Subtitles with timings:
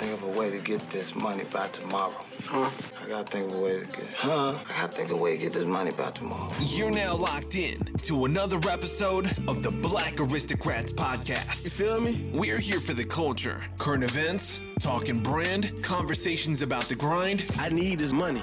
[0.00, 2.24] think of a way to get this money by tomorrow.
[2.46, 2.70] Huh?
[3.02, 4.58] I gotta think of a way to get, huh?
[4.66, 6.50] I gotta think of a way to get this money by tomorrow.
[6.62, 11.64] You're now locked in to another episode of the Black Aristocrats podcast.
[11.64, 12.30] You feel me?
[12.32, 17.98] We're here for the culture, current events, talking brand, conversations about the grind, I need
[17.98, 18.42] this money.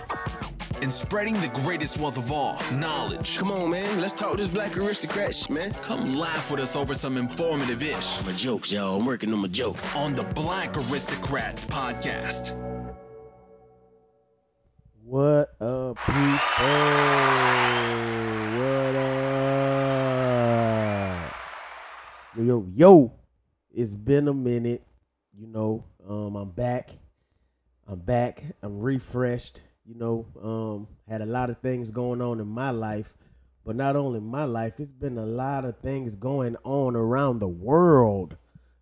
[0.81, 3.37] And spreading the greatest wealth of all knowledge.
[3.37, 3.99] Come on, man.
[4.01, 5.73] Let's talk this black aristocrat shit, man.
[5.73, 8.99] Come laugh with us over some informative ish My jokes, y'all.
[8.99, 9.93] I'm working on my jokes.
[9.95, 12.53] on the Black Aristocrats podcast.
[15.03, 16.17] What up, people?
[18.57, 19.07] What up?
[22.35, 23.11] Yo, yo, yo.
[23.73, 24.83] It's been a minute.
[25.33, 26.89] You know, um, I'm back.
[27.87, 28.43] I'm back.
[28.61, 29.61] I'm refreshed.
[29.87, 33.15] You know, um, had a lot of things going on in my life,
[33.63, 37.47] but not only my life, it's been a lot of things going on around the
[37.47, 38.35] world.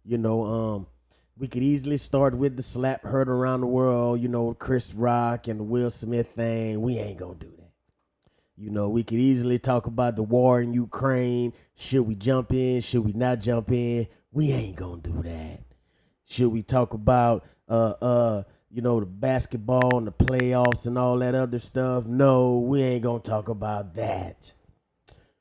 [0.04, 0.88] You know, um,
[1.38, 5.48] we could easily start with the slap heard around the world, you know, Chris Rock
[5.48, 6.82] and the Will Smith thing.
[6.82, 7.72] We ain't gonna do that.
[8.58, 11.54] You know, we could easily talk about the war in Ukraine.
[11.76, 12.82] Should we jump in?
[12.82, 14.08] Should we not jump in?
[14.32, 15.60] We ain't gonna do that.
[16.24, 18.44] Should we talk about uh uh
[18.76, 22.06] you know the basketball and the playoffs and all that other stuff?
[22.06, 24.54] No, we ain't gonna talk about that.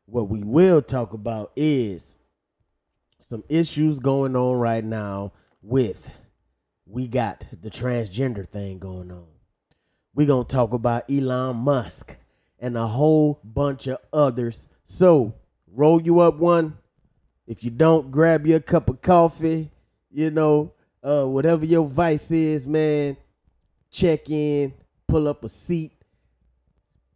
[0.07, 2.19] What we will talk about is
[3.21, 6.11] some issues going on right now with
[6.87, 9.27] we got the transgender thing going on.
[10.15, 12.17] we going to talk about Elon Musk
[12.61, 14.69] and a whole bunch of others.
[14.85, 15.35] So,
[15.67, 16.79] roll you up one.
[17.47, 19.73] If you don't, grab you a cup of coffee,
[20.11, 23.17] you know, uh, whatever your vice is, man.
[23.95, 24.75] Check in,
[25.07, 25.93] pull up a seat,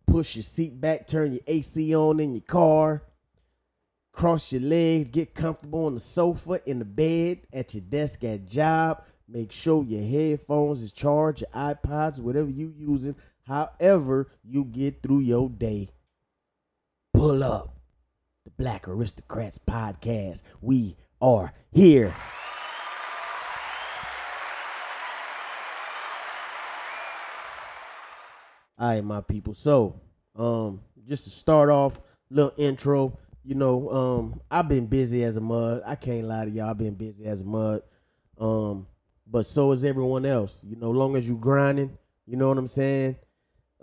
[0.06, 3.02] push your seat back, turn your AC on in your car
[4.18, 8.44] cross your legs, get comfortable on the sofa, in the bed, at your desk, at
[8.44, 9.04] job.
[9.28, 13.14] Make sure your headphones is charged, your iPods, whatever you using,
[13.46, 15.90] however you get through your day.
[17.14, 17.76] Pull up
[18.44, 20.42] the Black Aristocrats podcast.
[20.60, 22.16] We are here.
[28.78, 29.54] All right, my people.
[29.54, 30.00] So,
[30.36, 32.00] um, just to start off,
[32.30, 33.18] little intro.
[33.42, 35.82] You know, um, I've been busy as a mud.
[35.84, 36.70] I can't lie to y'all.
[36.70, 37.82] I've been busy as a mud.
[38.38, 38.86] Um,
[39.26, 40.60] but so is everyone else.
[40.62, 43.16] You know, long as you grinding, you know what I'm saying.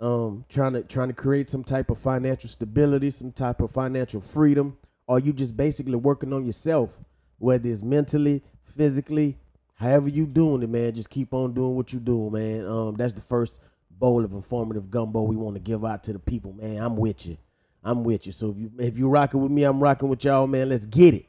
[0.00, 4.20] Um, trying to trying to create some type of financial stability, some type of financial
[4.22, 6.98] freedom, or you just basically working on yourself,
[7.38, 9.36] whether it's mentally, physically,
[9.74, 10.94] however you doing it, man.
[10.94, 12.66] Just keep on doing what you doing, man.
[12.66, 13.60] Um, that's the first
[13.98, 16.82] bowl of informative gumbo we want to give out to the people, man.
[16.82, 17.38] I'm with you.
[17.82, 18.32] I'm with you.
[18.32, 20.68] So if you if you rocking with me, I'm rocking with y'all, man.
[20.68, 21.26] Let's get it.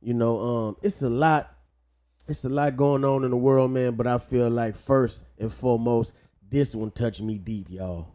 [0.00, 1.54] You know, um, it's a lot,
[2.28, 3.94] it's a lot going on in the world, man.
[3.94, 6.14] But I feel like first and foremost,
[6.50, 8.08] this one touched me deep, y'all.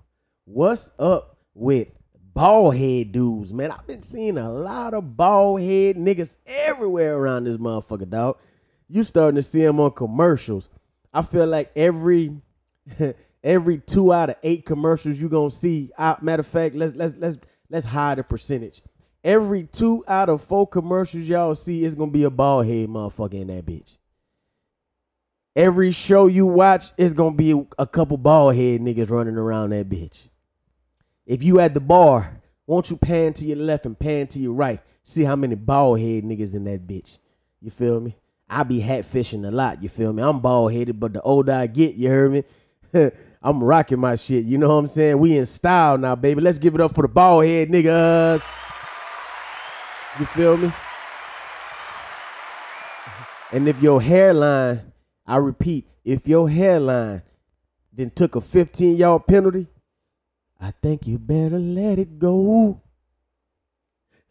[0.46, 1.96] What's up with
[2.34, 3.72] bald head dudes, man?
[3.72, 8.38] I've been seeing a lot of bald head niggas everywhere around this motherfucker, dog.
[8.88, 10.70] You starting to see them on commercials.
[11.14, 12.36] I feel like every
[13.44, 15.92] every two out of eight commercials you gonna see.
[15.98, 17.38] Uh, matter of fact, let's let's let's
[17.70, 18.82] let's hide the percentage.
[19.24, 23.42] Every two out of four commercials y'all see is gonna be a bald head motherfucker
[23.42, 23.98] in that bitch.
[25.56, 29.90] Every show you watch is gonna be a, couple bald head niggas running around that
[29.90, 30.30] bitch.
[31.26, 34.54] If you at the bar, won't you pan to your left and pan to your
[34.54, 34.80] right?
[35.04, 37.18] See how many bald head niggas in that bitch.
[37.62, 38.16] You feel me?
[38.50, 39.84] I be hat fishing a lot.
[39.84, 40.24] You feel me?
[40.24, 42.44] I'm bald headed, but the older I get, you heard me.
[43.42, 44.46] I'm rocking my shit.
[44.46, 45.18] You know what I'm saying?
[45.20, 46.42] We in style now, baby.
[46.42, 48.44] Let's give it up for the bald head niggas.
[50.20, 50.74] You feel me?
[53.52, 54.92] And if your hairline,
[55.26, 57.24] I repeat, if your hairline
[57.94, 59.68] then took a 15 yard penalty,
[60.60, 62.82] I think you better let it go.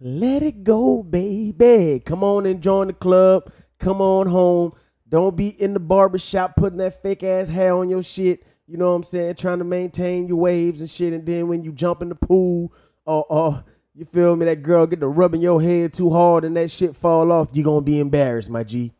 [0.00, 2.00] Let it go, baby.
[2.04, 3.50] Come on and join the club.
[3.78, 4.72] Come on home.
[5.08, 8.44] Don't be in the barbershop putting that fake ass hair on your shit.
[8.70, 9.36] You know what I'm saying?
[9.36, 11.14] Trying to maintain your waves and shit.
[11.14, 12.70] And then when you jump in the pool
[13.06, 16.54] or, or you feel me, that girl get to rubbing your head too hard and
[16.56, 18.92] that shit fall off, you going to be embarrassed, my G.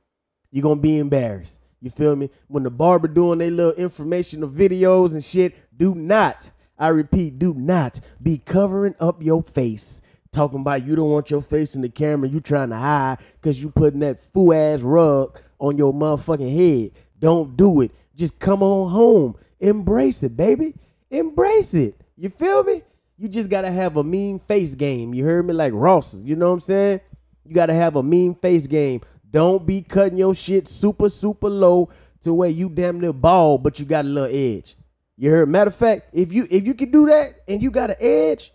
[0.50, 1.60] you going to be embarrassed.
[1.82, 2.30] You feel me?
[2.46, 7.52] When the barber doing their little informational videos and shit, do not, I repeat, do
[7.52, 10.00] not be covering up your face.
[10.32, 13.62] Talking about you don't want your face in the camera, you trying to hide because
[13.62, 16.92] you putting that foo ass rug on your motherfucking head.
[17.18, 17.90] Don't do it.
[18.16, 19.36] Just come on home.
[19.60, 20.74] Embrace it, baby.
[21.10, 22.00] Embrace it.
[22.16, 22.82] You feel me?
[23.16, 25.14] You just gotta have a mean face game.
[25.14, 26.14] You heard me like Ross.
[26.14, 27.00] You know what I'm saying?
[27.44, 29.00] You gotta have a mean face game.
[29.30, 31.90] Don't be cutting your shit super, super low.
[32.22, 34.76] to where you damn near bald, but you got a little edge.
[35.16, 35.48] You heard?
[35.48, 38.52] Matter of fact, if you if you can do that and you got an edge,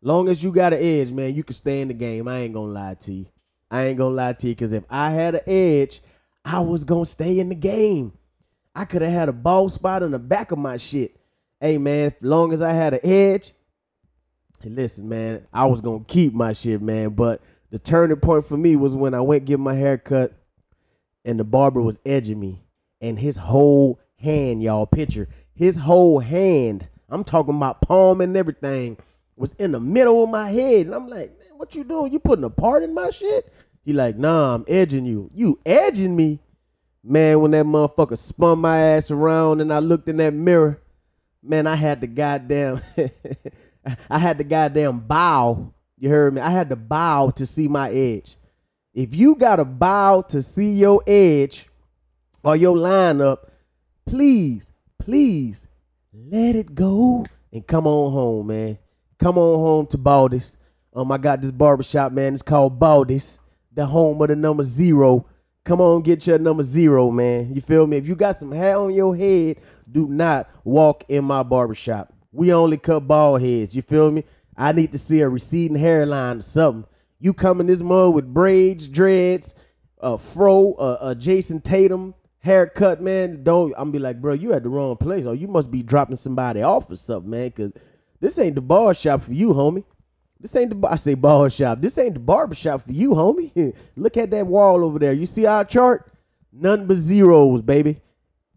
[0.00, 2.28] long as you got an edge, man, you can stay in the game.
[2.28, 3.26] I ain't gonna lie to you.
[3.70, 6.02] I ain't gonna lie to you, cause if I had an edge,
[6.44, 8.12] I was gonna stay in the game.
[8.74, 11.16] I could have had a bald spot on the back of my shit.
[11.60, 13.52] Hey man, as long as I had an edge,
[14.64, 17.10] listen, man, I was gonna keep my shit, man.
[17.10, 20.32] But the turning point for me was when I went get my hair cut
[21.24, 22.62] and the barber was edging me.
[23.00, 28.96] And his whole hand, y'all, picture, his whole hand, I'm talking about palm and everything,
[29.36, 30.86] was in the middle of my head.
[30.86, 32.12] And I'm like, man, what you doing?
[32.12, 33.52] You putting a part in my shit?
[33.84, 35.30] He like, nah, I'm edging you.
[35.34, 36.40] You edging me?
[37.04, 40.80] Man, when that motherfucker spun my ass around and I looked in that mirror,
[41.42, 42.80] man, I had the goddamn,
[44.10, 45.74] I had the goddamn bow.
[45.98, 46.40] You heard me?
[46.40, 48.36] I had to bow to see my edge.
[48.94, 51.66] If you got to bow to see your edge
[52.44, 53.48] or your lineup,
[54.06, 55.66] please, please
[56.12, 58.78] let it go and come on home, man.
[59.18, 60.56] Come on home to Baldies.
[60.94, 62.34] Um, I got this barbershop, man.
[62.34, 63.38] It's called Baldies,
[63.72, 65.26] the home of the number zero.
[65.64, 67.54] Come on, get your number zero, man.
[67.54, 67.96] You feel me?
[67.96, 69.58] If you got some hair on your head,
[69.90, 72.12] do not walk in my barbershop.
[72.32, 73.76] We only cut bald heads.
[73.76, 74.24] You feel me?
[74.56, 76.84] I need to see a receding hairline or something.
[77.20, 79.54] You come in this mud with braids, dreads,
[80.00, 83.44] a fro, a, a Jayson Tatum haircut, man.
[83.44, 86.16] Don't I'm be like, bro, you at the wrong place, or you must be dropping
[86.16, 87.50] somebody off or something, man.
[87.52, 87.70] Cause
[88.18, 89.84] this ain't the barbershop for you, homie.
[90.42, 91.80] This ain't the I say bar shop.
[91.80, 93.76] This ain't the barber shop for you, homie.
[93.96, 95.12] Look at that wall over there.
[95.12, 96.12] You see our chart?
[96.52, 98.00] None but zeros, baby.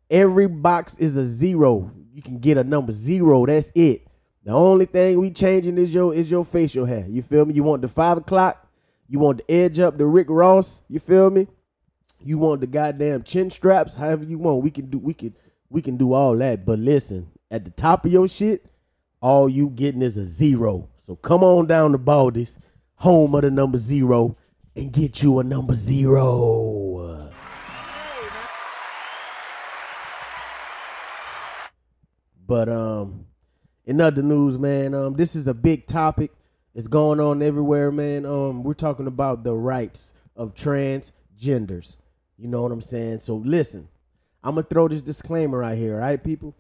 [0.10, 1.92] Every box is a zero.
[2.12, 3.46] You can get a number zero.
[3.46, 4.08] That's it.
[4.44, 7.06] The only thing we changing is your is your facial hair.
[7.08, 7.54] You feel me?
[7.54, 8.68] You want the five o'clock?
[9.08, 10.82] You want the edge up, the Rick Ross?
[10.90, 11.48] You feel me?
[12.20, 13.94] You want the goddamn chin straps?
[13.94, 14.98] However you want, we can do.
[14.98, 15.36] We can
[15.70, 16.66] we can do all that.
[16.66, 18.66] But listen, at the top of your shit,
[19.22, 20.90] all you getting is a zero.
[21.06, 22.58] So come on down to Baldies,
[22.96, 24.36] home of the number zero,
[24.76, 27.32] and get you a number zero.
[32.48, 33.28] But um,
[33.86, 36.32] in other news, man, um, this is a big topic.
[36.74, 38.26] It's going on everywhere, man.
[38.26, 41.98] Um, we're talking about the rights of transgenders.
[42.40, 43.20] You know what I'm saying?
[43.20, 43.90] So listen,
[44.44, 46.56] I'm gonna throw this disclaimer right here, all right, people?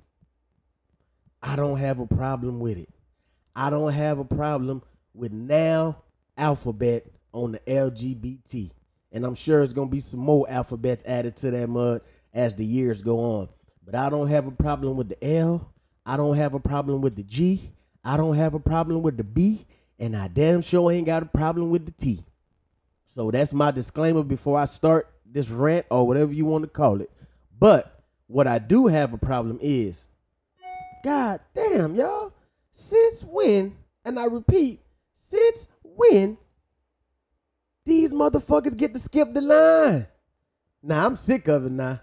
[1.42, 2.90] I don't have a problem with it.
[3.56, 6.04] I don't have a problem with now
[6.38, 8.72] alphabet on the LGBT.
[9.12, 12.02] And I'm sure it's gonna be some more alphabets added to that mud
[12.34, 13.50] as the years go on.
[13.86, 15.72] But I don't have a problem with the L.
[16.06, 17.72] I don't have a problem with the G.
[18.04, 19.66] I don't have a problem with the B.
[19.98, 22.26] And I damn sure ain't got a problem with the T.
[23.08, 27.00] So that's my disclaimer before I start this rant or whatever you want to call
[27.00, 27.10] it.
[27.58, 30.04] But what I do have a problem is,
[31.04, 32.34] God damn, y'all,
[32.76, 33.74] since when,
[34.04, 34.82] and I repeat,
[35.16, 36.38] since when
[37.86, 40.08] these motherfuckers get to skip the line?
[40.84, 42.02] Nah, I'm sick of it now.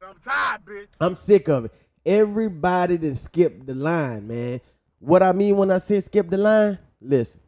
[0.00, 0.86] I'm tired, bitch.
[1.00, 1.72] I'm sick of it.
[2.06, 4.60] Everybody that skipped the line, man.
[5.00, 7.40] What I mean when I say skip the line, listen.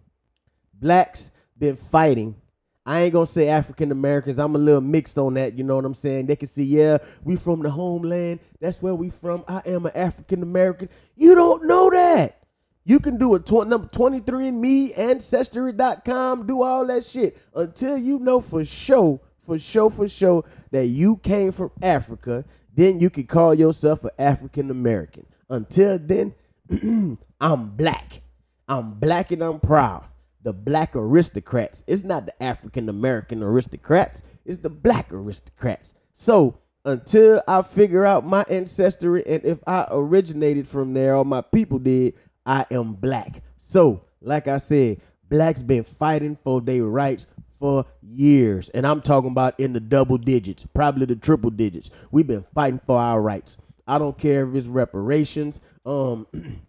[0.74, 2.34] Blacks been fighting.
[2.84, 4.40] I ain't gonna say African Americans.
[4.40, 5.56] I'm a little mixed on that.
[5.56, 6.26] You know what I'm saying?
[6.26, 8.40] They can see, yeah, we from the homeland.
[8.60, 9.44] That's where we from.
[9.46, 10.88] I am an African American.
[11.14, 12.42] You don't know that.
[12.88, 18.38] You can do a tw- number 23andMe, Ancestry.com, do all that shit until you know
[18.38, 22.44] for sure, for sure, for sure that you came from Africa.
[22.72, 25.26] Then you can call yourself an African American.
[25.50, 26.36] Until then,
[27.40, 28.22] I'm black.
[28.68, 30.06] I'm black and I'm proud.
[30.44, 31.82] The black aristocrats.
[31.88, 35.92] It's not the African American aristocrats, it's the black aristocrats.
[36.12, 41.40] So until I figure out my ancestry and if I originated from there or my
[41.40, 42.14] people did,
[42.46, 43.42] I am black.
[43.58, 47.26] So, like I said, blacks been fighting for their rights
[47.58, 48.68] for years.
[48.70, 51.90] And I'm talking about in the double digits, probably the triple digits.
[52.10, 53.56] We've been fighting for our rights.
[53.86, 55.60] I don't care if it's reparations.
[55.84, 56.26] Um,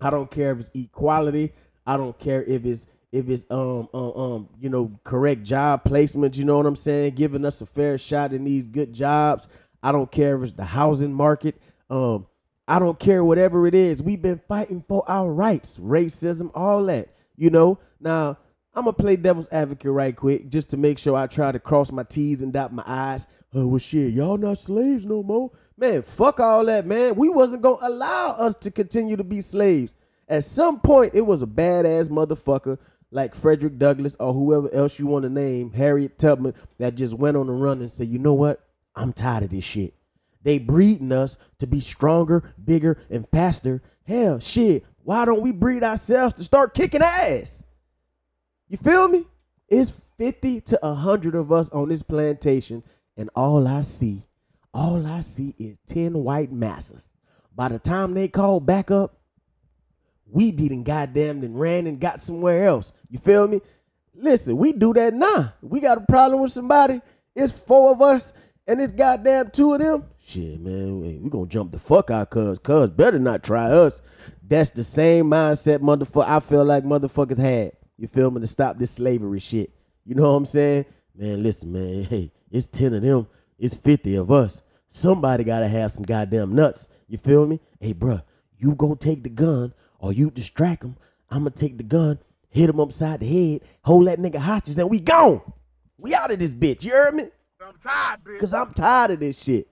[0.00, 1.52] I don't care if it's equality.
[1.86, 6.36] I don't care if it's if it's um um, um you know correct job placement.
[6.36, 7.14] You know what I'm saying?
[7.14, 9.48] Giving us a fair shot in these good jobs.
[9.82, 11.56] I don't care if it's the housing market.
[11.88, 12.26] Um,
[12.68, 14.02] I don't care whatever it is.
[14.02, 17.08] We've been fighting for our rights, racism, all that.
[17.36, 17.78] You know.
[17.98, 18.38] Now
[18.74, 21.90] I'm gonna play devil's advocate right quick, just to make sure I try to cross
[21.90, 23.26] my T's and dot my I's.
[23.54, 26.02] Oh well, shit, y'all not slaves no more, man.
[26.02, 27.16] Fuck all that, man.
[27.16, 29.94] We wasn't gonna allow us to continue to be slaves.
[30.28, 32.78] At some point, it was a badass motherfucker
[33.10, 37.36] like Frederick Douglass or whoever else you want to name, Harriet Tubman, that just went
[37.36, 38.60] on the run and said, you know what?
[38.94, 39.94] I'm tired of this shit.
[40.42, 43.82] They breeding us to be stronger, bigger, and faster.
[44.04, 44.84] Hell, shit.
[45.02, 47.62] Why don't we breed ourselves to start kicking ass?
[48.68, 49.26] You feel me?
[49.68, 52.82] It's 50 to 100 of us on this plantation,
[53.16, 54.24] and all I see,
[54.72, 57.12] all I see is 10 white masses.
[57.54, 59.18] By the time they call back up,
[60.30, 62.92] we beating goddamn and ran and got somewhere else.
[63.08, 63.60] You feel me?
[64.14, 65.54] Listen, we do that now.
[65.62, 67.00] We got a problem with somebody.
[67.34, 68.32] It's four of us
[68.66, 70.04] and it's goddamn two of them.
[70.28, 72.58] Shit, man, we gonna jump the fuck out, cuz.
[72.58, 74.02] Cuz better not try us.
[74.46, 76.28] That's the same mindset, motherfucker.
[76.28, 77.72] I feel like motherfuckers had.
[77.96, 78.42] You feel me?
[78.42, 79.70] To stop this slavery shit.
[80.04, 80.84] You know what I'm saying?
[81.14, 82.04] Man, listen, man.
[82.10, 83.26] Hey, it's 10 of them.
[83.58, 84.62] It's 50 of us.
[84.86, 86.90] Somebody gotta have some goddamn nuts.
[87.06, 87.58] You feel me?
[87.80, 88.22] Hey, bruh,
[88.58, 90.96] you go take the gun or you distract him.
[91.30, 92.18] I'ma take the gun,
[92.50, 95.40] hit him upside the head, hold that nigga hostage, and we gone.
[95.96, 96.84] We out of this bitch.
[96.84, 97.30] You heard me?
[97.62, 98.40] I'm tired, bitch.
[98.40, 99.68] Cause I'm tired of this shit.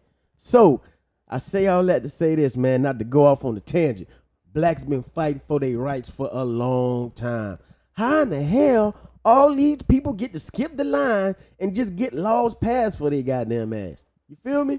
[0.46, 0.80] So
[1.28, 4.08] I say all that to say this, man, not to go off on a tangent.
[4.52, 7.58] Blacks been fighting for their rights for a long time.
[7.94, 12.14] How in the hell all these people get to skip the line and just get
[12.14, 14.04] laws passed for their goddamn ass?
[14.28, 14.78] You feel me?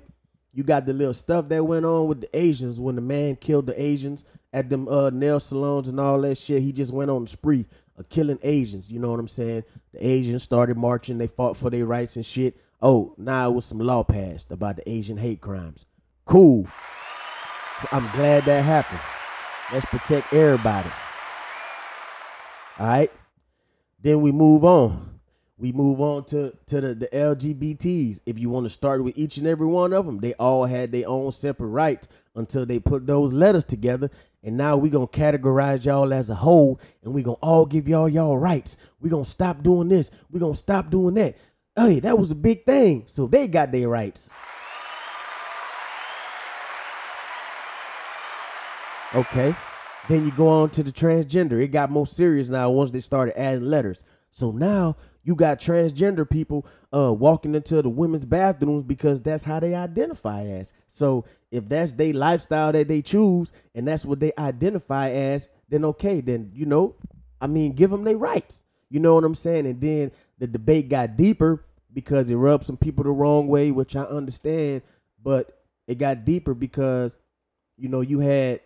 [0.53, 3.67] You got the little stuff that went on with the Asians when the man killed
[3.67, 6.62] the Asians at them uh, nail salons and all that shit.
[6.62, 7.65] He just went on a spree
[7.97, 8.89] of killing Asians.
[8.89, 9.65] You know what I'm saying?
[9.91, 11.17] The Asians started marching.
[11.17, 12.57] They fought for their rights and shit.
[12.81, 15.86] Oh, now it was some law passed about the Asian hate crimes.
[16.25, 16.67] Cool.
[17.91, 19.00] I'm glad that happened.
[19.72, 20.89] Let's protect everybody.
[22.79, 23.12] All right.
[24.01, 25.19] Then we move on.
[25.57, 28.19] We move on to, to the, the LGBTs.
[28.27, 30.91] If you want to start with each and every one of them, they all had
[30.91, 34.12] their own separate rights until they put those letters together.
[34.43, 37.65] And now we going to categorize y'all as a whole and we going to all
[37.65, 38.77] give y'all y'all rights.
[39.00, 40.12] we going to stop doing this.
[40.29, 41.36] we going to stop doing that.
[41.77, 43.03] Hey, that was a big thing.
[43.05, 44.31] So they got their rights.
[49.13, 49.55] Okay.
[50.10, 51.62] Then you go on to the transgender.
[51.62, 54.03] It got more serious now once they started adding letters.
[54.31, 59.60] So now you got transgender people uh walking into the women's bathrooms because that's how
[59.60, 60.74] they identify as.
[60.88, 65.86] So if that's their lifestyle that they choose and that's what they identify as, then
[65.86, 66.96] okay, then you know,
[67.39, 68.63] I mean, give them their rights.
[68.89, 69.65] You know what I'm saying?
[69.67, 73.96] And then the debate got deeper because it rubbed some people the wrong way, which
[73.96, 74.82] I understand,
[75.22, 77.17] but it got deeper because
[77.77, 78.62] you know, you had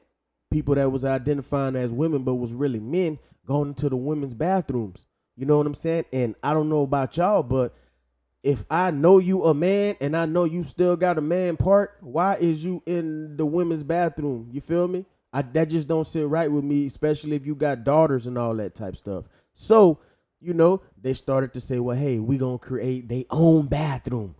[0.50, 5.06] people that was identifying as women but was really men going into the women's bathrooms.
[5.36, 6.06] You know what I'm saying?
[6.12, 7.75] And I don't know about y'all, but
[8.44, 11.98] if I know you a man and I know you still got a man part,
[12.01, 14.50] why is you in the women's bathroom?
[14.51, 15.06] You feel me?
[15.34, 18.56] I that just don't sit right with me, especially if you got daughters and all
[18.56, 19.30] that type stuff.
[19.54, 20.00] So,
[20.42, 24.36] you know, they started to say, well, hey, we gonna create their own bathroom.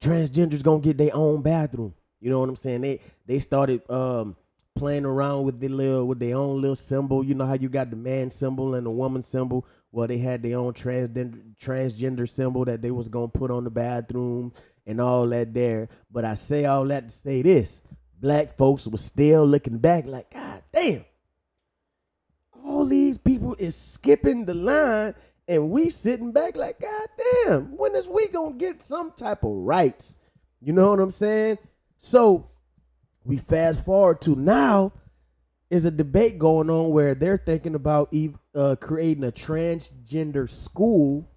[0.00, 1.94] Transgenders gonna get their own bathroom.
[2.20, 2.80] You know what I'm saying?
[2.80, 4.36] They they started um
[4.74, 7.22] playing around with the little with their own little symbol.
[7.22, 9.66] You know how you got the man symbol and the woman symbol.
[9.92, 13.70] Well, they had their own transgender transgender symbol that they was gonna put on the
[13.70, 14.52] bathroom
[14.86, 15.88] and all that there.
[16.10, 17.82] But I say all that to say this:
[18.18, 21.04] black folks was still looking back like, God damn,
[22.64, 25.14] all these people is skipping the line,
[25.52, 27.08] and we sitting back like, God
[27.44, 30.18] damn, when is we gonna get some type of rights?
[30.60, 31.58] You know what I'm saying?
[31.98, 32.50] So
[33.24, 34.92] we fast forward to now
[35.70, 38.14] is a debate going on where they're thinking about
[38.54, 41.28] uh, creating a transgender school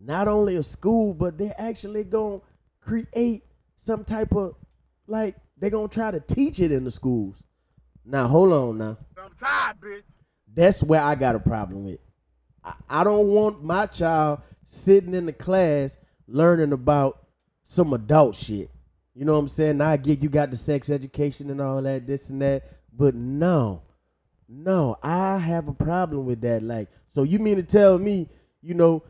[0.00, 2.46] not only a school but they're actually going to
[2.80, 3.42] create
[3.76, 4.54] some type of
[5.06, 7.44] like they're going to try to teach it in the schools
[8.04, 10.02] now hold on now I'm tired, bitch.
[10.52, 11.98] that's where I got a problem with.
[12.88, 15.96] I, don't want my child sitting in the class
[16.26, 17.26] learning about
[17.64, 18.70] some adult shit.
[19.14, 19.78] You know what I'm saying?
[19.78, 23.14] Now I get you got the sex education and all that, this and that, but
[23.14, 23.82] no,
[24.48, 26.62] no, I have a problem with that.
[26.62, 28.28] Like, so you mean to tell me,
[28.62, 29.02] you know,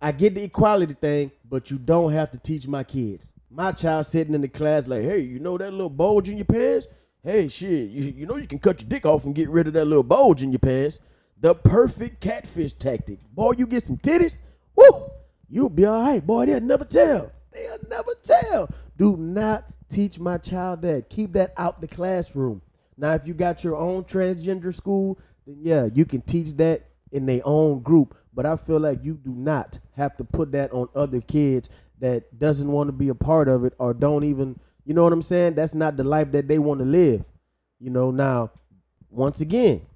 [0.00, 3.32] I get the equality thing, but you don't have to teach my kids.
[3.48, 6.44] My child sitting in the class like, hey, you know that little bulge in your
[6.44, 6.88] pants?
[7.22, 9.74] Hey, shit, you, you know you can cut your dick off and get rid of
[9.74, 10.98] that little bulge in your pants.
[11.42, 13.18] The perfect catfish tactic.
[13.32, 14.40] Boy, you get some titties,
[14.76, 15.10] woo,
[15.50, 16.24] you'll be all right.
[16.24, 17.32] Boy, they'll never tell.
[17.52, 18.68] They'll never tell.
[18.96, 21.10] Do not teach my child that.
[21.10, 22.62] Keep that out the classroom.
[22.96, 27.26] Now, if you got your own transgender school, then yeah, you can teach that in
[27.26, 28.16] their own group.
[28.32, 31.68] But I feel like you do not have to put that on other kids
[31.98, 35.12] that doesn't want to be a part of it or don't even, you know what
[35.12, 35.54] I'm saying?
[35.54, 37.24] That's not the life that they want to live.
[37.80, 38.52] You know, now,
[39.10, 39.86] once again,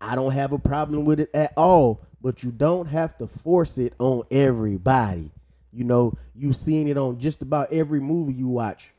[0.00, 3.78] I don't have a problem with it at all, but you don't have to force
[3.78, 5.32] it on everybody.
[5.72, 8.92] You know, you've seen it on just about every movie you watch.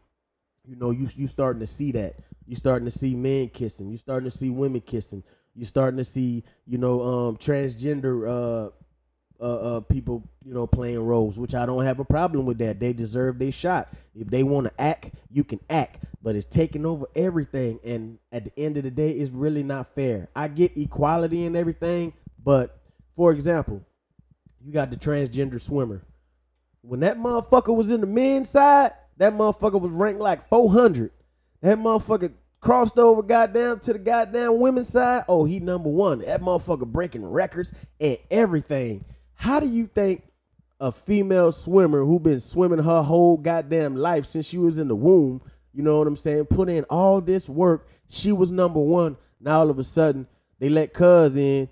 [0.65, 2.15] You know, you you starting to see that.
[2.47, 3.89] You starting to see men kissing.
[3.89, 5.23] You starting to see women kissing.
[5.55, 8.71] You starting to see, you know, um, transgender uh,
[9.39, 12.79] uh, uh, people, you know, playing roles, which I don't have a problem with that.
[12.79, 13.89] They deserve their shot.
[14.13, 17.79] If they want to act, you can act, but it's taking over everything.
[17.83, 20.29] And at the end of the day, it's really not fair.
[20.35, 22.79] I get equality and everything, but
[23.15, 23.81] for example,
[24.63, 26.03] you got the transgender swimmer.
[26.81, 31.11] When that motherfucker was in the men's side, that motherfucker was ranked like 400.
[31.61, 35.23] That motherfucker crossed over goddamn to the goddamn women's side.
[35.27, 36.19] Oh, he number one.
[36.19, 39.05] That motherfucker breaking records and everything.
[39.35, 40.23] How do you think
[40.79, 44.95] a female swimmer who been swimming her whole goddamn life since she was in the
[44.95, 45.41] womb,
[45.73, 49.17] you know what I'm saying, put in all this work, she was number one.
[49.39, 50.27] Now all of a sudden
[50.59, 51.69] they let Cuz in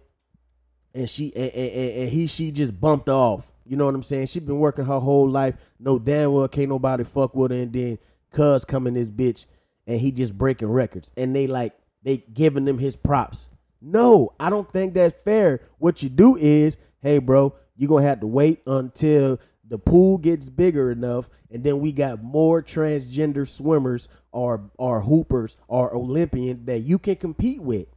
[0.93, 3.51] and she and, and, and he she just bumped off.
[3.65, 4.27] You know what I'm saying?
[4.27, 5.55] She been working her whole life.
[5.79, 7.57] No damn well can't nobody fuck with her.
[7.57, 7.97] And then
[8.31, 9.45] Cuz coming this bitch
[9.87, 11.11] and he just breaking records.
[11.17, 13.47] And they like they giving him his props.
[13.81, 15.61] No, I don't think that's fair.
[15.77, 20.49] What you do is, hey bro, you're gonna have to wait until the pool gets
[20.49, 26.79] bigger enough, and then we got more transgender swimmers or or hoopers or Olympians that
[26.79, 27.87] you can compete with.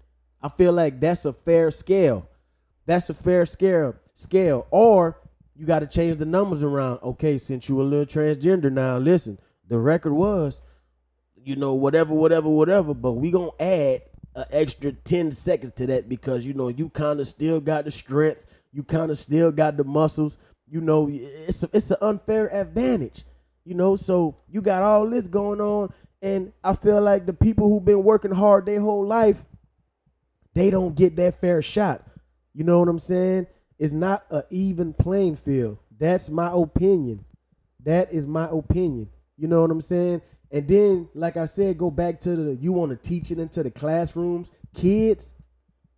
[0.42, 2.28] I feel like that's a fair scale.
[2.84, 4.66] That's a fair scale scale.
[4.70, 5.20] Or
[5.54, 7.00] you got to change the numbers around.
[7.02, 10.62] Okay, since you a little transgender now, listen, the record was,
[11.34, 14.02] you know, whatever, whatever, whatever, but we gonna add
[14.34, 17.90] an extra 10 seconds to that because you know you kind of still got the
[17.90, 18.44] strength,
[18.76, 20.36] you kind of still got the muscles.
[20.68, 23.24] You know, it's a, it's an unfair advantage.
[23.64, 27.70] You know, so you got all this going on, and I feel like the people
[27.70, 29.46] who've been working hard their whole life,
[30.52, 32.06] they don't get that fair shot.
[32.52, 33.46] You know what I'm saying?
[33.78, 35.78] It's not an even playing field.
[35.98, 37.24] That's my opinion.
[37.82, 39.08] That is my opinion.
[39.38, 40.20] You know what I'm saying?
[40.50, 43.62] And then, like I said, go back to the you want to teach it into
[43.62, 44.52] the classrooms.
[44.74, 45.32] Kids,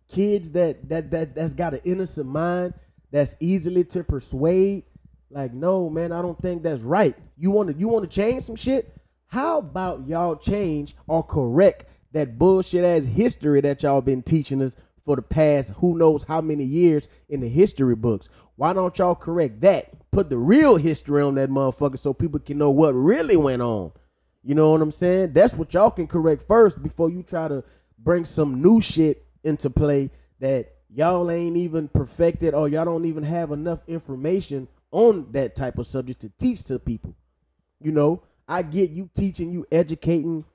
[0.09, 2.73] kids that that that that's got an innocent mind,
[3.11, 4.83] that's easily to persuade.
[5.31, 7.15] Like, no, man, I don't think that's right.
[7.37, 8.93] You want to you want to change some shit?
[9.27, 14.75] How about y'all change or correct that bullshit ass history that y'all been teaching us
[15.05, 18.27] for the past who knows how many years in the history books?
[18.55, 19.93] Why don't y'all correct that?
[20.11, 23.91] Put the real history on that motherfucker so people can know what really went on.
[24.43, 25.33] You know what I'm saying?
[25.33, 27.63] That's what y'all can correct first before you try to
[27.99, 33.23] bring some new shit into play that y'all ain't even perfected or y'all don't even
[33.23, 37.15] have enough information on that type of subject to teach to people.
[37.79, 40.45] You know, I get you teaching, you educating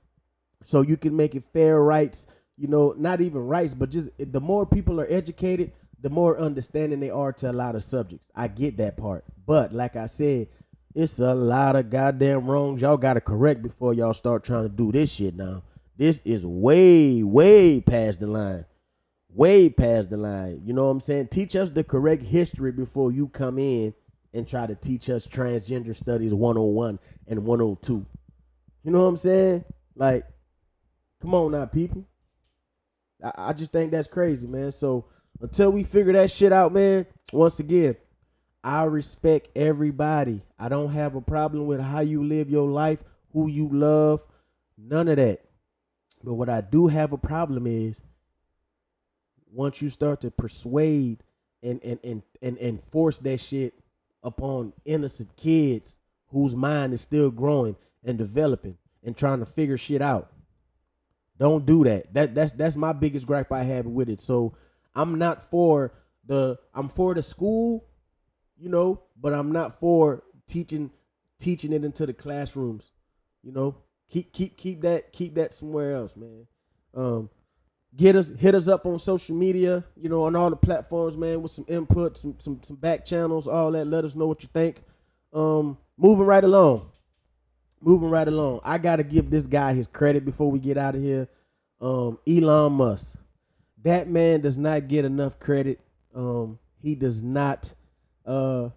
[0.63, 4.41] so you can make it fair rights, you know, not even rights, but just the
[4.41, 5.71] more people are educated,
[6.01, 8.29] the more understanding they are to a lot of subjects.
[8.35, 9.23] I get that part.
[9.45, 10.47] But like I said,
[10.93, 14.69] it's a lot of goddamn wrongs y'all got to correct before y'all start trying to
[14.69, 15.63] do this shit now.
[15.97, 18.65] This is way, way past the line.
[19.35, 20.61] Way past the line.
[20.63, 21.27] You know what I'm saying?
[21.27, 23.93] Teach us the correct history before you come in
[24.33, 28.05] and try to teach us transgender studies 101 and 102.
[28.83, 29.65] You know what I'm saying?
[29.93, 30.25] Like,
[31.21, 32.07] come on now, people.
[33.21, 34.71] I, I just think that's crazy, man.
[34.71, 35.07] So
[35.41, 37.97] until we figure that shit out, man, once again,
[38.63, 40.43] I respect everybody.
[40.57, 44.25] I don't have a problem with how you live your life, who you love,
[44.77, 45.41] none of that.
[46.23, 48.01] But what I do have a problem is
[49.51, 51.23] once you start to persuade
[51.63, 53.73] and and and and, and force that shit
[54.23, 60.01] upon innocent kids whose mind is still growing and developing and trying to figure shit
[60.01, 60.31] out.
[61.37, 62.13] Don't do that.
[62.13, 64.19] That that's that's my biggest gripe I have with it.
[64.19, 64.55] So
[64.93, 65.93] I'm not for
[66.25, 67.85] the I'm for the school,
[68.57, 70.91] you know, but I'm not for teaching
[71.37, 72.91] teaching it into the classrooms.
[73.43, 73.77] You know,
[74.09, 76.47] keep keep keep that keep that somewhere else, man.
[76.93, 77.29] Um,
[77.95, 81.41] get us hit us up on social media, you know, on all the platforms, man,
[81.41, 83.85] with some input, some some some back channels, all that.
[83.85, 84.83] Let us know what you think.
[85.33, 86.89] Um, moving right along.
[87.81, 88.61] Moving right along.
[88.63, 91.27] I gotta give this guy his credit before we get out of here.
[91.79, 93.17] Um, Elon Musk.
[93.83, 95.79] That man does not get enough credit.
[96.13, 97.73] Um, he does not
[98.25, 98.69] uh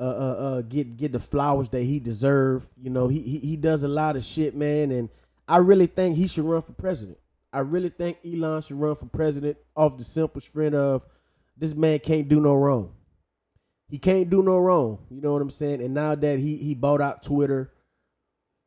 [0.00, 2.64] uh, uh, uh, get get the flowers that he deserve.
[2.80, 5.08] You know, he, he he does a lot of shit, man, and
[5.48, 7.18] I really think he should run for president.
[7.58, 11.04] I really think Elon should run for president off the simple strength of
[11.56, 12.92] this man can't do no wrong.
[13.88, 15.00] He can't do no wrong.
[15.10, 15.82] You know what I'm saying?
[15.82, 17.72] And now that he he bought out Twitter,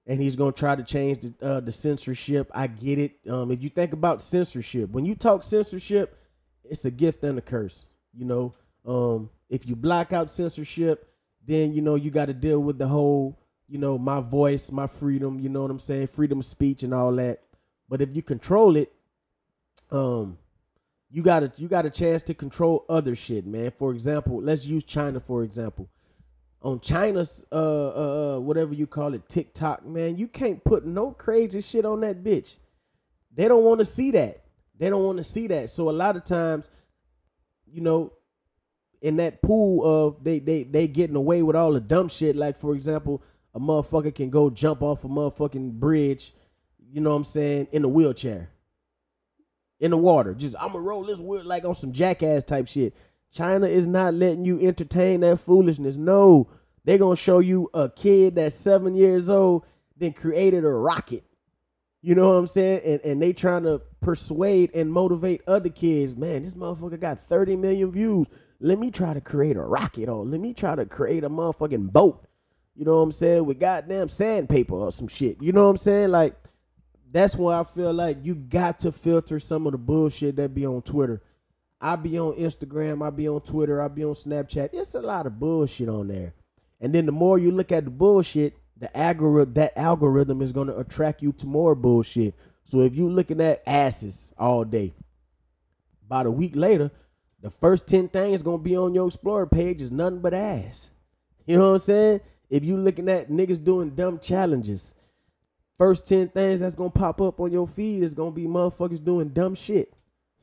[0.06, 2.51] and he's gonna try to change the uh, the censorship.
[2.54, 3.13] I get it.
[3.30, 6.17] Um, if you think about censorship, when you talk censorship,
[6.65, 7.86] it's a gift and a curse.
[8.13, 8.54] You know,
[8.86, 11.08] um, if you block out censorship,
[11.47, 13.39] then you know you got to deal with the whole
[13.71, 16.93] you know, my voice, my freedom, you know what I'm saying, freedom of speech and
[16.93, 17.39] all that.
[17.91, 18.89] But if you control it,
[19.91, 20.38] um,
[21.10, 23.73] you got a you got a chance to control other shit, man.
[23.77, 25.89] For example, let's use China for example.
[26.62, 31.12] On China's uh uh uh, whatever you call it, TikTok, man, you can't put no
[31.12, 32.56] crazy shit on that bitch.
[33.36, 34.45] They don't want to see that.
[34.80, 35.69] They don't want to see that.
[35.69, 36.69] So a lot of times,
[37.69, 38.13] you know,
[39.01, 42.38] in that pool of they they they getting away with all the dumb shit.
[42.38, 43.21] Like for example,
[43.54, 46.34] a motherfucker can go jump off a motherfucking bridge,
[46.91, 48.49] you know what I'm saying, in a wheelchair.
[49.80, 50.34] In the water.
[50.34, 52.95] Just I'ma roll this wheel like on some jackass type shit.
[53.32, 55.95] China is not letting you entertain that foolishness.
[55.95, 56.49] No.
[56.84, 59.65] They're gonna show you a kid that's seven years old,
[59.97, 61.23] then created a rocket.
[62.01, 62.82] You know what I'm saying?
[62.84, 66.15] And and they trying to persuade and motivate other kids.
[66.15, 68.27] Man, this motherfucker got 30 million views.
[68.60, 71.91] Let me try to create a rocket or let me try to create a motherfucking
[71.91, 72.27] boat.
[72.75, 73.45] You know what I'm saying?
[73.45, 75.41] With goddamn sandpaper or some shit.
[75.41, 76.10] You know what I'm saying?
[76.10, 76.36] Like,
[77.12, 80.65] that's why I feel like you got to filter some of the bullshit that be
[80.65, 81.21] on Twitter.
[81.80, 84.69] I be on Instagram, I be on Twitter, I be on Snapchat.
[84.71, 86.34] It's a lot of bullshit on there.
[86.80, 90.76] And then the more you look at the bullshit, the algorithm that algorithm is gonna
[90.76, 92.36] attract you to more bullshit.
[92.63, 94.93] So if you looking at asses all day,
[96.06, 96.91] about a week later,
[97.41, 100.91] the first 10 things gonna be on your Explorer page is nothing but ass.
[101.45, 102.21] You know what I'm saying?
[102.50, 104.93] If you looking at niggas doing dumb challenges,
[105.82, 109.30] first 10 things that's gonna pop up on your feed is gonna be motherfuckers doing
[109.30, 109.91] dumb shit.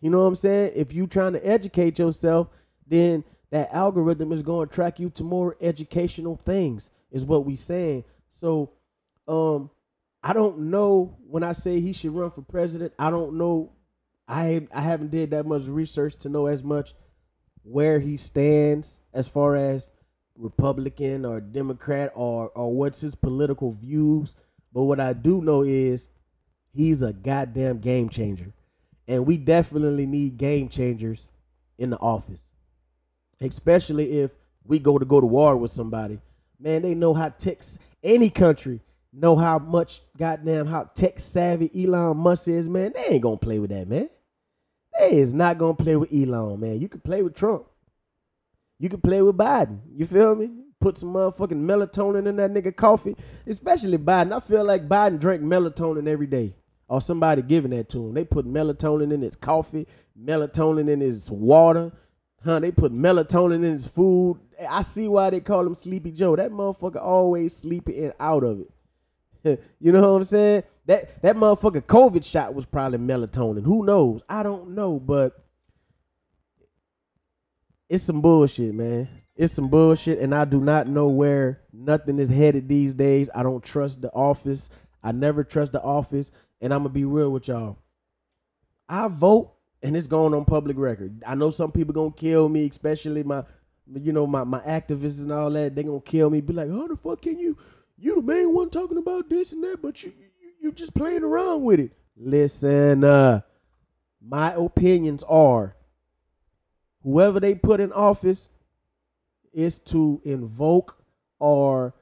[0.01, 0.72] You know what I'm saying?
[0.74, 2.48] If you trying to educate yourself,
[2.88, 3.22] then
[3.53, 8.03] that algorithm is gonna track you to more educational things, is what we saying.
[8.31, 8.72] So
[9.29, 9.70] um
[10.24, 13.70] I don't know when I say he should run for president, I don't know
[14.27, 16.94] I I haven't did that much research to know as much
[17.62, 19.92] where he stands as far as
[20.35, 24.35] Republican or Democrat or or what's his political views.
[24.78, 26.06] But what I do know is
[26.72, 28.52] he's a goddamn game changer.
[29.08, 31.26] And we definitely need game changers
[31.78, 32.44] in the office.
[33.40, 34.30] Especially if
[34.62, 36.20] we go to go to war with somebody.
[36.60, 37.64] Man, they know how tech
[38.04, 38.80] any country
[39.12, 42.92] know how much goddamn how tech savvy Elon Musk is, man.
[42.94, 44.08] They ain't gonna play with that, man.
[44.96, 46.80] They is not gonna play with Elon, man.
[46.80, 47.66] You can play with Trump.
[48.78, 49.80] You can play with Biden.
[49.92, 50.67] You feel me?
[50.80, 53.16] Put some motherfucking melatonin in that nigga coffee.
[53.46, 54.32] Especially Biden.
[54.32, 56.54] I feel like Biden drank melatonin every day.
[56.88, 58.14] Or somebody giving that to him.
[58.14, 59.86] They put melatonin in his coffee,
[60.18, 61.92] melatonin in his water.
[62.44, 62.60] Huh?
[62.60, 64.40] They put melatonin in his food.
[64.68, 66.36] I see why they call him Sleepy Joe.
[66.36, 68.70] That motherfucker always sleeping and out of it.
[69.80, 70.62] you know what I'm saying?
[70.86, 73.64] That that motherfucker COVID shot was probably melatonin.
[73.64, 74.22] Who knows?
[74.28, 75.44] I don't know, but
[77.88, 79.08] it's some bullshit, man.
[79.38, 83.31] It's some bullshit, and I do not know where nothing is headed these days.
[83.33, 84.68] I don't trust the office.
[85.01, 87.79] I never trust the office, and I'm gonna be real with y'all.
[88.88, 91.22] I vote, and it's going on public record.
[91.24, 93.44] I know some people gonna kill me, especially my,
[93.94, 95.77] you know, my my activists and all that.
[95.77, 96.40] They gonna kill me.
[96.40, 97.57] Be like, how the fuck can you?
[97.96, 101.22] You the main one talking about this and that, but you you, you just playing
[101.22, 101.92] around with it.
[102.16, 103.42] Listen, uh,
[104.20, 105.77] my opinions are
[107.05, 108.51] whoever they put in office
[109.59, 111.03] is to invoke
[111.40, 111.92] or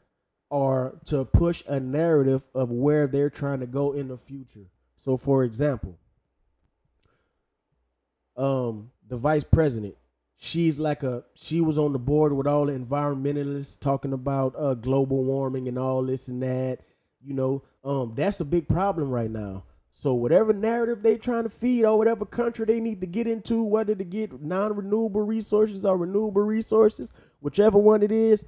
[0.51, 4.67] or to push a narrative of where they're trying to go in the future.
[4.97, 5.99] So for example,
[8.37, 9.95] um the vice president,
[10.37, 14.75] she's like a she was on the board with all the environmentalists talking about uh
[14.75, 16.81] global warming and all this and that.
[17.25, 19.65] You know, um that's a big problem right now.
[19.99, 23.65] So whatever narrative they trying to feed or whatever country they need to get into,
[23.65, 28.45] whether to get non-renewable resources or renewable resources, whichever one it is,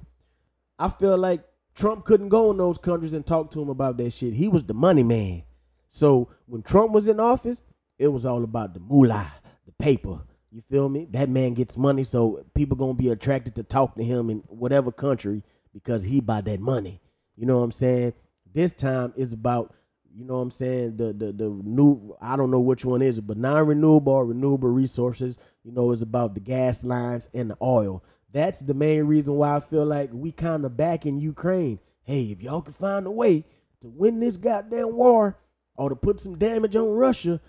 [0.77, 4.11] I feel like Trump couldn't go in those countries and talk to him about that
[4.11, 4.33] shit.
[4.33, 5.41] He was the money man.
[5.87, 7.63] So when Trump was in office,
[7.97, 9.33] it was all about the moolah,
[9.65, 10.19] the paper.
[10.51, 11.07] You feel me?
[11.09, 14.91] That man gets money, so people gonna be attracted to talk to him in whatever
[14.91, 15.41] country
[15.73, 17.01] because he buy that money.
[17.35, 18.13] You know what I'm saying?
[18.53, 19.73] This time is about
[20.13, 20.97] you know what I'm saying?
[20.97, 25.37] The the the new I don't know which one is but non-renewable or renewable resources,
[25.63, 28.03] you know, is about the gas lines and the oil.
[28.31, 31.79] That's the main reason why I feel like we kind of back in Ukraine.
[32.03, 33.45] Hey, if y'all can find a way
[33.81, 35.37] to win this goddamn war
[35.75, 37.39] or to put some damage on Russia,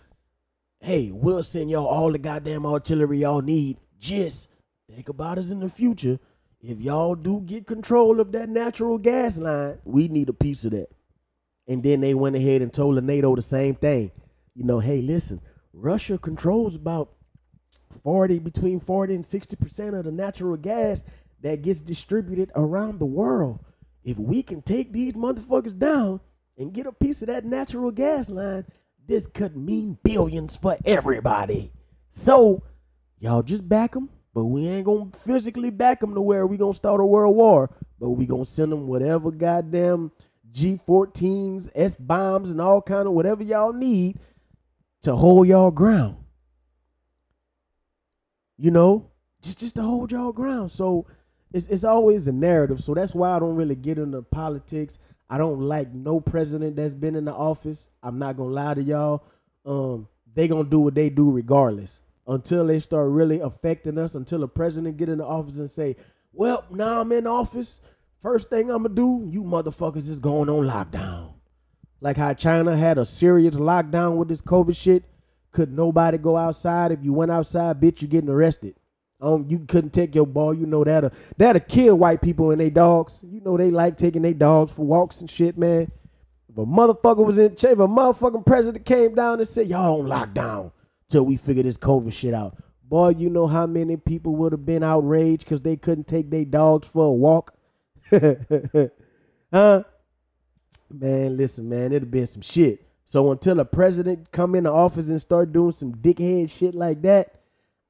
[0.81, 3.79] hey, we'll send y'all all the goddamn artillery y'all need.
[3.99, 4.49] Just
[4.91, 6.19] think about us in the future.
[6.61, 10.73] If y'all do get control of that natural gas line, we need a piece of
[10.73, 10.89] that.
[11.71, 14.11] And then they went ahead and told NATO the same thing.
[14.57, 15.41] You know, hey, listen,
[15.73, 17.13] Russia controls about
[18.03, 21.05] 40, between 40 and 60% of the natural gas
[21.43, 23.65] that gets distributed around the world.
[24.03, 26.21] if we can take these motherfuckers down
[26.59, 28.65] and get a piece of that natural gas line,
[29.07, 31.71] this could mean billions for everybody.
[32.09, 32.65] So,
[33.21, 36.75] y'all just back them, but we ain't gonna physically back them to where we gonna
[36.75, 40.11] start a world war, but we gonna send them whatever goddamn
[40.53, 44.19] G14s, S bombs, and all kind of whatever y'all need
[45.03, 46.17] to hold y'all ground.
[48.59, 49.11] You know,
[49.43, 50.71] just just to hold y'all ground.
[50.71, 51.07] So
[51.53, 52.81] it's it's always a narrative.
[52.81, 54.99] So that's why I don't really get into politics.
[55.29, 57.89] I don't like no president that's been in the office.
[58.03, 59.25] I'm not gonna lie to y'all.
[59.65, 64.15] Um, they gonna do what they do regardless until they start really affecting us.
[64.15, 65.97] Until a president get in the office and say,
[66.33, 67.81] "Well, now I'm in office.
[68.21, 71.33] First thing I'm gonna do, you motherfuckers is going on lockdown."
[72.03, 75.05] Like how China had a serious lockdown with this COVID shit.
[75.53, 76.93] Could nobody go outside?
[76.93, 78.75] If you went outside, bitch, you getting arrested.
[79.23, 80.55] Um, you couldn't take your ball.
[80.55, 83.21] You know that'll that'll kill white people and they dogs.
[83.23, 85.91] You know they like taking their dogs for walks and shit, man.
[86.49, 90.09] If a motherfucker was in, if a motherfucking president came down and said, "Y'all on
[90.09, 90.73] lockdown
[91.09, 94.67] till we figure this COVID shit out," boy, you know how many people would have
[94.67, 97.55] been outraged because they couldn't take their dogs for a walk.
[99.53, 99.85] huh?
[100.93, 102.87] Man, listen, man, it'd been some shit.
[103.05, 107.41] So until a president come into office and start doing some dickhead shit like that,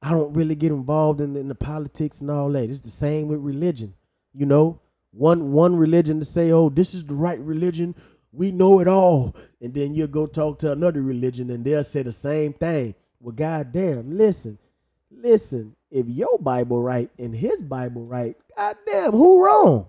[0.01, 2.69] I don't really get involved in, in the politics and all that.
[2.69, 3.93] It's the same with religion.
[4.33, 4.79] You know,
[5.11, 7.95] one one religion to say, "Oh, this is the right religion.
[8.31, 12.01] We know it all," and then you go talk to another religion and they'll say
[12.01, 12.95] the same thing.
[13.19, 14.57] Well, goddamn, listen,
[15.11, 15.75] listen.
[15.91, 19.87] If your Bible right and his Bible right, goddamn, who wrong?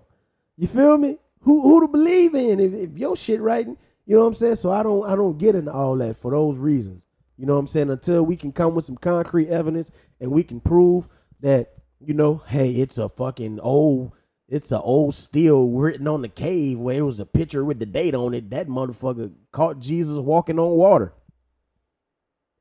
[0.57, 1.17] You feel me?
[1.41, 2.59] Who who to believe in?
[2.59, 3.77] If, if your shit right, you
[4.15, 4.55] know what I'm saying.
[4.55, 7.03] So I don't I don't get into all that for those reasons.
[7.37, 7.89] You know what I'm saying?
[7.89, 11.09] Until we can come with some concrete evidence and we can prove
[11.41, 14.11] that, you know, hey, it's a fucking old,
[14.47, 17.85] it's a old steel written on the cave where it was a picture with the
[17.85, 18.51] date on it.
[18.51, 21.13] That motherfucker caught Jesus walking on water.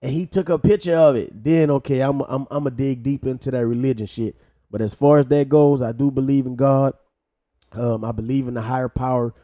[0.01, 1.45] And he took a picture of it.
[1.45, 4.37] Then okay, I'm I'm I'm gonna dig deep into that religion shit.
[4.71, 6.95] But as far as that goes, I do believe in God.
[7.75, 9.35] Um, I believe in the higher power,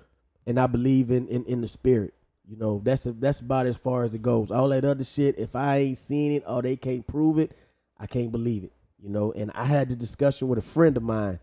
[0.46, 2.14] and I believe in in, in the spirit.
[2.48, 4.50] You know, that's a, that's about as far as it goes.
[4.50, 7.52] All that other shit, if I ain't seen it or they can't prove it,
[7.98, 8.72] I can't believe it.
[8.98, 11.38] You know, and I had this discussion with a friend of mine,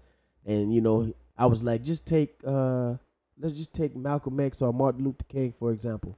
[0.46, 2.96] and you know, I was like, just take uh
[3.40, 6.18] let's just take Malcolm X or Martin Luther King, for example.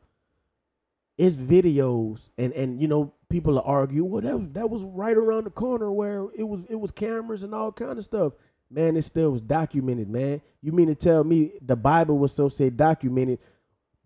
[1.18, 5.46] It's videos and and you know, people argue, well, that was that was right around
[5.46, 8.34] the corner where it was it was cameras and all kind of stuff.
[8.70, 10.42] Man, it still was documented, man.
[10.62, 13.40] You mean to tell me the Bible was so say documented?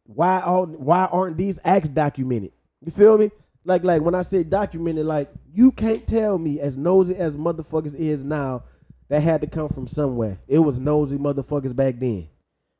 [0.05, 2.51] Why all why aren't these acts documented?
[2.81, 3.31] You feel me?
[3.63, 7.95] Like like when I say documented, like you can't tell me as nosy as motherfuckers
[7.95, 8.63] is now,
[9.11, 10.39] that had to come from somewhere.
[10.47, 12.29] It was nosy motherfuckers back then.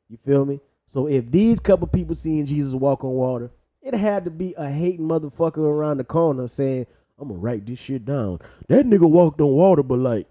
[0.08, 0.60] You feel me?
[0.86, 3.50] So if these couple people seeing Jesus walk on water,
[3.82, 6.86] it had to be a hating motherfucker around the corner saying,
[7.18, 8.38] I'm gonna write this shit down.
[8.68, 10.26] That nigga walked on water, but like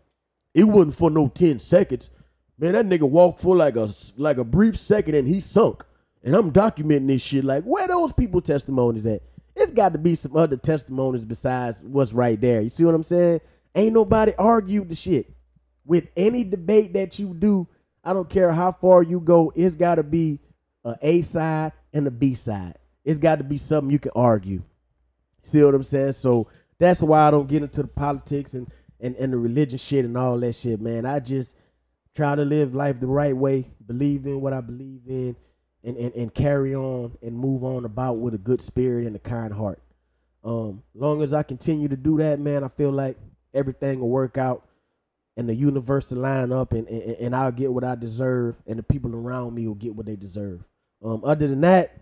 [0.53, 2.09] it wasn't for no 10 seconds.
[2.57, 5.83] Man, that nigga walked for like a like a brief second and he sunk.
[6.23, 7.43] And I'm documenting this shit.
[7.43, 9.23] Like, where those people testimonies at?
[9.55, 12.61] It's got to be some other testimonies besides what's right there.
[12.61, 13.41] You see what I'm saying?
[13.73, 15.33] Ain't nobody argued the shit.
[15.85, 17.67] With any debate that you do,
[18.03, 20.39] I don't care how far you go, it's got to be
[20.83, 22.75] a A side and a B side.
[23.03, 24.61] It's got to be something you can argue.
[25.43, 26.13] See what I'm saying?
[26.13, 30.05] So that's why I don't get into the politics and, and, and the religion shit
[30.05, 31.05] and all that shit, man.
[31.05, 31.55] I just
[32.15, 35.35] try to live life the right way, believe in what I believe in,
[35.83, 39.19] and, and, and carry on and move on about with a good spirit and a
[39.19, 39.81] kind heart.
[40.43, 43.17] Um, long as I continue to do that, man, I feel like
[43.53, 44.67] everything will work out
[45.37, 48.77] and the universe will line up and, and, and I'll get what I deserve and
[48.77, 50.67] the people around me will get what they deserve.
[51.03, 51.97] Um, other than that,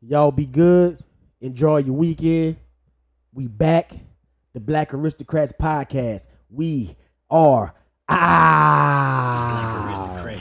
[0.00, 1.02] y'all be good.
[1.40, 2.56] Enjoy your weekend.
[3.32, 3.92] We back
[4.52, 6.26] the Black Aristocrats podcast.
[6.50, 6.96] We
[7.30, 7.74] are
[8.08, 9.46] ah.
[9.50, 10.36] Black Aristocrat.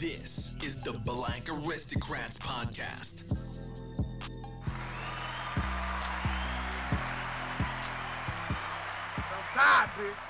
[0.00, 3.26] This is the Black Aristocrats podcast.
[9.28, 10.29] Sometimes, bitch.